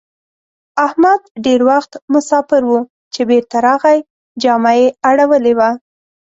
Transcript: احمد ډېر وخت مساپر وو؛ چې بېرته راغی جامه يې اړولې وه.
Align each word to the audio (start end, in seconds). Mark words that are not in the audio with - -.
احمد 0.87 1.21
ډېر 1.45 1.61
وخت 1.69 1.91
مساپر 2.13 2.61
وو؛ 2.67 2.79
چې 3.13 3.21
بېرته 3.29 3.57
راغی 3.67 3.97
جامه 4.41 4.71
يې 4.79 4.87
اړولې 5.09 5.53
وه. 5.57 5.69